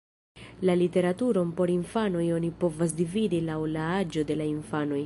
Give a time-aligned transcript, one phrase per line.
[0.69, 4.99] La literaturon por infanoj oni povas dividi laŭ la aĝo de la infanoj.